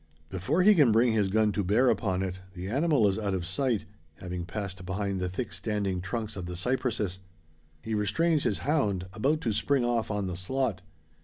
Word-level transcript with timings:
Before 0.29 0.63
he 0.63 0.73
can 0.73 0.91
bring 0.91 1.13
his 1.13 1.27
gun 1.27 1.51
to 1.51 1.63
bear 1.63 1.87
upon 1.87 2.23
it, 2.23 2.39
the 2.55 2.67
animal 2.69 3.07
is 3.07 3.19
out 3.19 3.35
of 3.35 3.45
sight; 3.45 3.85
having 4.15 4.45
passed 4.45 4.83
behind 4.83 5.19
the 5.19 5.29
thick 5.29 5.53
standing 5.53 6.01
trunks 6.01 6.35
of 6.35 6.47
the 6.47 6.55
cypresses. 6.55 7.19
He 7.83 7.93
restrains 7.93 8.41
his 8.41 8.57
hound, 8.65 9.05
about 9.13 9.41
to 9.41 9.53
spring 9.53 9.85
off 9.85 10.09
on 10.09 10.25
the 10.25 10.35
slot. 10.35 10.81